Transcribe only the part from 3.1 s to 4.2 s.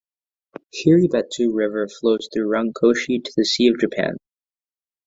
to the Sea of Japan.